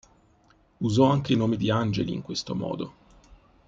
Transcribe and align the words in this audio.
Usò 0.79 1.11
anche 1.11 1.33
i 1.33 1.35
nomi 1.35 1.57
di 1.57 1.69
angeli 1.69 2.11
in 2.11 2.23
questo 2.23 2.55
modo. 2.55 2.93